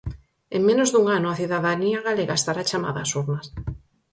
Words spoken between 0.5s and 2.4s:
En menos dun ano, a cidadanía galega